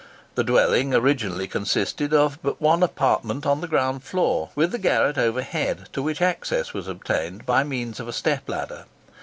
The 0.33 0.43
dwelling 0.43 0.95
originally 0.95 1.47
consisted 1.47 2.11
of 2.11 2.39
but 2.41 2.59
one 2.59 2.81
apartment 2.81 3.45
on 3.45 3.61
the 3.61 3.67
ground 3.67 4.03
floor, 4.03 4.49
with 4.55 4.71
the 4.71 4.79
garret 4.79 5.15
over 5.19 5.43
head, 5.43 5.89
to 5.93 6.01
which 6.01 6.23
access 6.23 6.73
was 6.73 6.87
obtained 6.87 7.45
by 7.45 7.63
means 7.63 7.99
of 7.99 8.07
a 8.07 8.13
step 8.13 8.49
ladder. 8.49 8.85